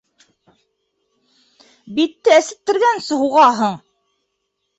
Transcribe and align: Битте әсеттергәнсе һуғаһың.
Битте 1.99 2.33
әсеттергәнсе 2.39 3.19
һуғаһың. 3.21 3.79